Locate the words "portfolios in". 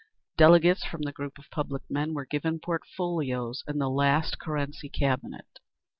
2.59-3.77